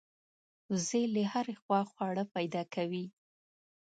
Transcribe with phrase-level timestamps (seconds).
[0.71, 3.05] وزې له هرې خوا خواړه پیدا کوي